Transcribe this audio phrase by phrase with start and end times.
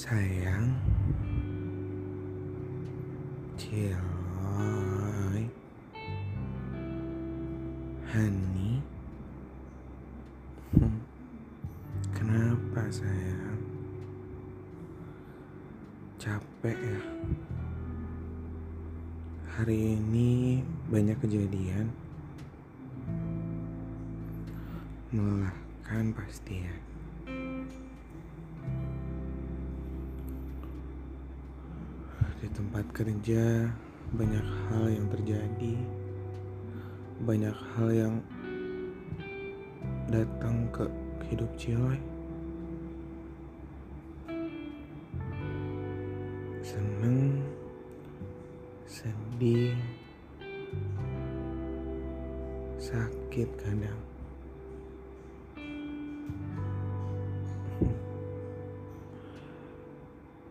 [0.00, 0.80] Sayang.
[3.60, 5.44] Ciloy
[8.08, 8.80] Hani.
[12.16, 13.60] Kenapa sayang?
[16.16, 17.00] Capek ya?
[19.52, 21.92] Hari ini banyak kejadian.
[25.12, 26.89] Melelahkan pasti ya
[32.50, 33.70] Tempat kerja
[34.10, 35.74] banyak hal yang terjadi,
[37.22, 38.14] banyak hal yang
[40.10, 40.84] datang ke
[41.30, 41.94] hidup Ciloy.
[46.60, 47.38] Seneng,
[48.90, 49.78] sedih,
[52.82, 54.09] sakit kadang.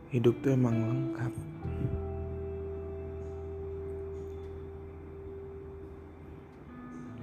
[0.09, 1.33] Hidup tuh emang lengkap.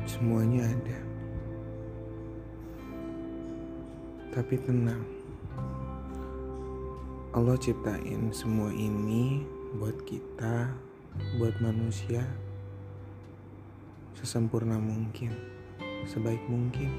[0.07, 0.99] Semuanya ada.
[4.31, 5.03] Tapi tenang.
[7.35, 9.43] Allah ciptain semua ini
[9.83, 10.71] buat kita,
[11.43, 12.23] buat manusia
[14.15, 15.35] sesempurna mungkin,
[16.07, 16.95] sebaik mungkin.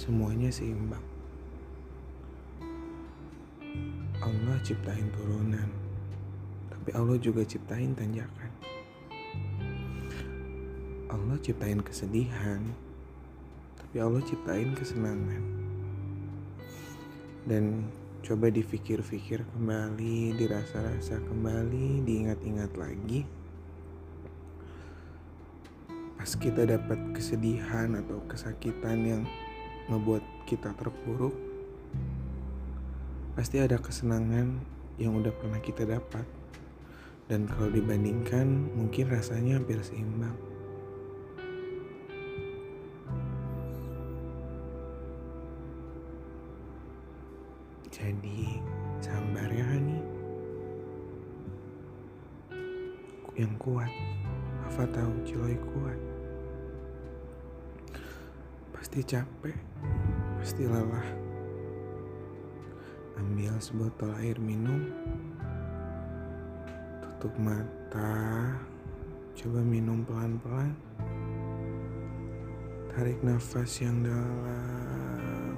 [0.00, 1.04] Semuanya seimbang.
[4.24, 5.68] Allah ciptain turunan,
[6.72, 8.52] tapi Allah juga ciptain tanjakan.
[11.12, 12.60] Allah ciptain kesedihan,
[13.76, 15.44] tapi Allah ciptain kesenangan.
[17.46, 17.86] Dan
[18.26, 23.22] coba dipikir-pikir kembali, dirasa-rasa kembali, diingat-ingat lagi.
[26.18, 29.22] Pas kita dapat kesedihan atau kesakitan yang
[29.86, 31.45] ngebuat kita terpuruk,
[33.36, 34.56] pasti ada kesenangan
[34.96, 36.24] yang udah pernah kita dapat.
[37.28, 40.34] Dan kalau dibandingkan, mungkin rasanya hampir seimbang.
[47.96, 48.60] Jadi
[49.00, 50.04] sabar ya Hani
[53.40, 53.88] Yang kuat
[54.68, 55.96] Apa tahu Ciloy kuat
[58.76, 59.56] Pasti capek
[60.36, 61.25] Pasti lelah
[63.16, 64.92] Ambil sebotol air minum
[67.00, 68.52] Tutup mata
[69.36, 70.76] Coba minum pelan-pelan
[72.92, 75.56] Tarik nafas yang dalam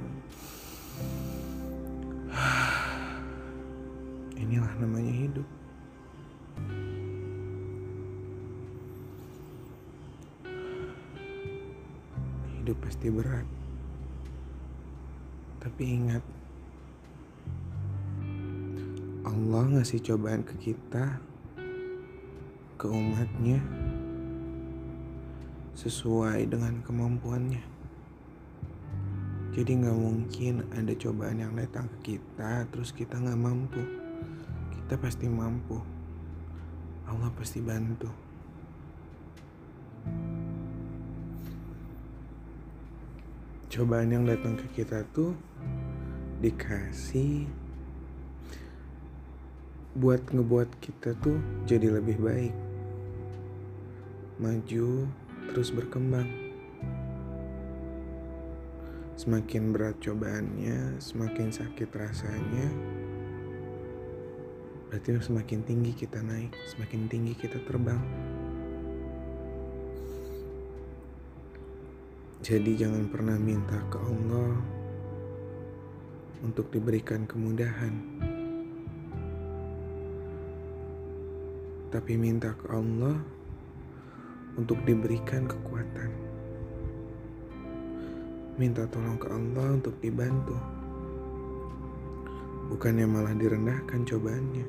[4.38, 5.48] Inilah namanya hidup.
[12.54, 13.46] Hidup pasti berat.
[15.58, 16.22] Tapi ingat,
[19.38, 21.22] Allah ngasih cobaan ke kita,
[22.74, 23.62] ke umatnya,
[25.78, 27.62] sesuai dengan kemampuannya.
[29.54, 33.78] Jadi nggak mungkin ada cobaan yang datang ke kita, terus kita nggak mampu.
[34.74, 35.78] Kita pasti mampu.
[37.06, 38.10] Allah pasti bantu.
[43.70, 45.30] Cobaan yang datang ke kita tuh
[46.42, 47.67] dikasih
[49.98, 52.54] buat ngebuat kita tuh jadi lebih baik.
[54.38, 55.10] Maju
[55.50, 56.30] terus berkembang.
[59.18, 62.70] Semakin berat cobaannya, semakin sakit rasanya,
[64.86, 67.98] berarti semakin tinggi kita naik, semakin tinggi kita terbang.
[72.38, 74.62] Jadi jangan pernah minta ke Allah
[76.46, 78.37] untuk diberikan kemudahan.
[81.88, 83.16] Tapi minta ke Allah
[84.60, 86.10] untuk diberikan kekuatan.
[88.58, 90.58] Minta tolong ke Allah untuk dibantu.
[92.68, 94.66] Bukannya malah direndahkan cobaannya.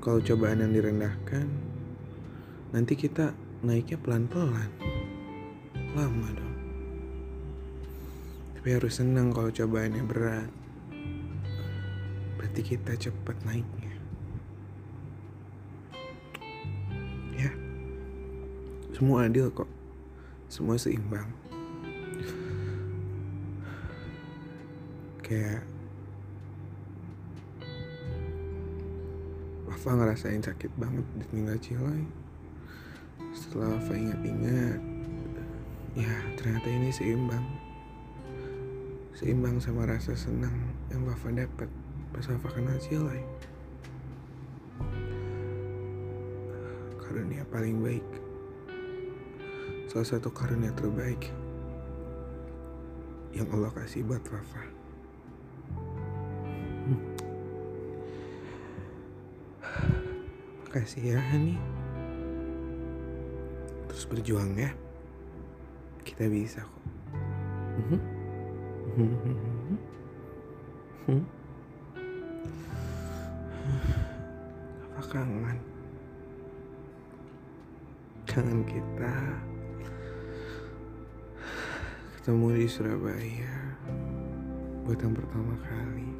[0.00, 1.46] Kalau cobaan yang direndahkan,
[2.70, 3.34] nanti kita
[3.66, 4.70] naiknya pelan-pelan.
[5.92, 6.56] Lama dong.
[8.56, 10.50] Tapi harus senang kalau cobaannya berat.
[12.38, 13.85] Berarti kita cepat naiknya.
[18.96, 19.68] Semua adil kok.
[20.48, 21.28] Semua seimbang.
[25.20, 25.68] Kayak
[29.68, 32.08] Wafa ngerasain sakit banget ditinggal Ciloy.
[33.36, 34.80] Setelah Wafa ingat-ingat,
[35.92, 37.44] ya ternyata ini seimbang.
[39.12, 41.68] Seimbang sama rasa senang yang Wafa dapat
[42.16, 43.20] pas Fafa kenal Cilai
[46.96, 48.25] karunia paling baik
[49.96, 51.32] salah satu karunia terbaik
[53.32, 54.60] yang Allah kasih buat Fafa
[56.84, 57.00] hmm.
[60.68, 61.56] makasih ya Hani.
[63.88, 64.68] Terus berjuang ya.
[66.04, 66.84] Kita bisa kok.
[74.92, 75.56] Apa kangen.
[78.28, 79.40] Kangen kita
[82.26, 83.54] ketemu di Surabaya
[84.82, 86.10] buat yang pertama kali.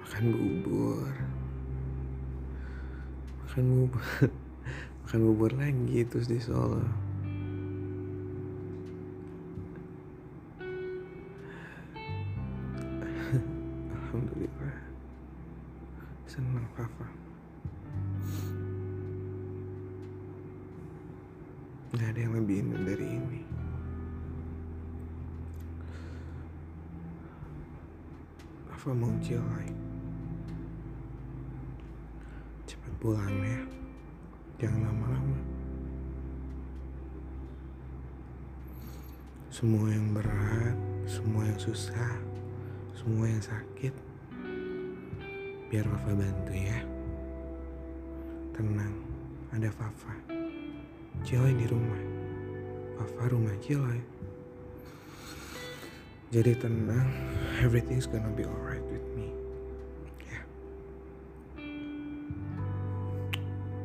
[0.00, 1.12] Makan bubur.
[3.44, 4.00] Makan bubur.
[5.04, 6.80] Makan bubur lagi terus di Solo.
[14.00, 14.80] Alhamdulillah.
[16.24, 17.20] Senang Papa
[21.90, 23.40] nggak ada yang lebih indah dari ini.
[28.70, 29.68] Papa mau cilai
[32.64, 33.62] cepat pulang ya.
[34.62, 35.40] Jangan lama-lama.
[39.50, 40.78] Semua yang berat
[41.10, 42.14] semua yang susah
[42.94, 43.90] semua yang sakit
[45.66, 46.80] biar Fafa bantu ya.
[48.54, 48.94] Tenang
[49.50, 50.39] ada Fafa
[51.24, 52.02] Ciloy di rumah.
[53.00, 54.20] Fafa rumah Ciloy
[56.30, 57.10] jadi tenang
[57.58, 59.34] everything's gonna be alright with me.
[60.30, 60.40] Ya.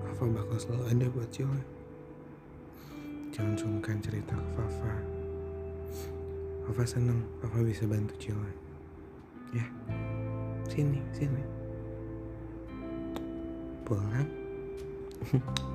[0.06, 1.64] Fafa bakal selalu ada buat Ciloy
[3.34, 4.94] jangan sungkan cerita ke Fafa.
[6.70, 8.54] Fafa seneng Fafa bisa bantu Ciloy
[9.58, 9.66] ya.
[10.70, 11.42] Sini sini.
[13.90, 14.30] Pulang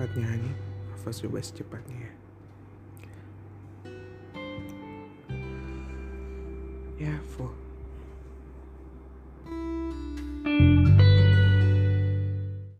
[0.00, 0.56] secepatnya nih
[0.96, 2.12] Hafa coba secepatnya ya.
[7.00, 7.52] Ya full